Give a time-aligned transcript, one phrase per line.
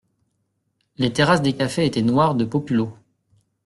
[0.97, 2.91] Les terrasses des cafés étaient noires de populo.